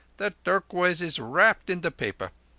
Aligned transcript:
The 0.17 0.33
turquoise 0.43 0.99
is 0.99 1.19
wrapped 1.19 1.69
in 1.69 1.81
the 1.81 1.91
paper 1.91 2.31